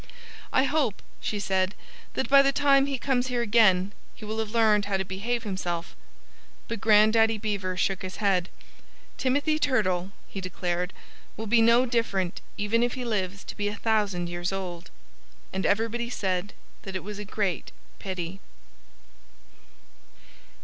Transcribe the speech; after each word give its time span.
"I 0.51 0.63
hope," 0.63 0.99
she 1.19 1.39
said, 1.39 1.75
"that 2.15 2.27
by 2.27 2.41
the 2.41 2.51
time 2.51 2.87
he 2.87 2.97
comes 2.97 3.27
here 3.27 3.43
again 3.43 3.91
he 4.15 4.25
will 4.25 4.39
have 4.39 4.49
learned 4.49 4.85
how 4.85 4.97
to 4.97 5.05
behave 5.05 5.43
himself." 5.43 5.95
But 6.67 6.81
Grandaddy 6.81 7.37
Beaver 7.37 7.77
shook 7.77 8.01
his 8.01 8.15
head. 8.15 8.49
"Timothy 9.19 9.59
Turtle," 9.59 10.11
he 10.27 10.41
declared, 10.41 10.91
"will 11.37 11.45
be 11.45 11.61
no 11.61 11.85
different 11.85 12.41
even 12.57 12.81
if 12.81 12.95
he 12.95 13.05
lives 13.05 13.43
to 13.43 13.55
be 13.55 13.67
a 13.67 13.75
thousand 13.75 14.27
years 14.27 14.51
old." 14.51 14.89
And 15.53 15.67
everybody 15.67 16.09
said 16.09 16.53
that 16.81 16.95
it 16.95 17.03
was 17.03 17.19
a 17.19 17.23
great 17.23 17.71
pity. 17.99 18.39